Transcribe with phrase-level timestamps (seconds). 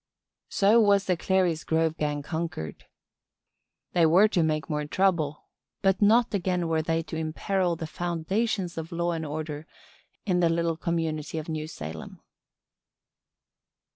[0.49, 2.85] '"So the Clary's Grove gang was conquered.
[3.93, 5.43] They were to make more trouble
[5.83, 9.67] but not again were they to imperil the foundations of law and order
[10.25, 12.19] in the little community of New Salem.